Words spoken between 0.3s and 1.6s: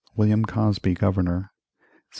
Cosby Governor 1733.